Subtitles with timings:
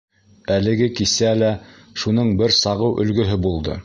[0.53, 1.51] Әлеге кисә лә
[2.05, 3.77] шуның бер сағыу өлгөһө булды.